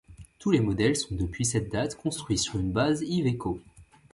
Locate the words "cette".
1.45-1.71